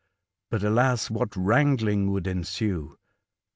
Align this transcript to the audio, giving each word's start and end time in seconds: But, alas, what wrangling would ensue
But, 0.49 0.63
alas, 0.63 1.11
what 1.11 1.29
wrangling 1.35 2.09
would 2.09 2.25
ensue 2.25 2.97